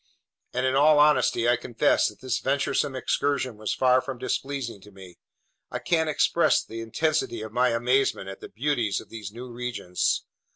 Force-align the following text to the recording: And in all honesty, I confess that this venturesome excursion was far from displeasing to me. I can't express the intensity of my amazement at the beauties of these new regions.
And 0.51 0.65
in 0.65 0.73
all 0.73 0.97
honesty, 0.97 1.47
I 1.47 1.57
confess 1.57 2.07
that 2.07 2.21
this 2.21 2.39
venturesome 2.39 2.95
excursion 2.95 3.55
was 3.55 3.75
far 3.75 4.01
from 4.01 4.17
displeasing 4.17 4.81
to 4.81 4.91
me. 4.91 5.19
I 5.69 5.77
can't 5.77 6.09
express 6.09 6.63
the 6.65 6.81
intensity 6.81 7.43
of 7.43 7.53
my 7.53 7.69
amazement 7.69 8.27
at 8.27 8.39
the 8.39 8.49
beauties 8.49 8.99
of 8.99 9.09
these 9.09 9.31
new 9.31 9.51
regions. 9.51 10.25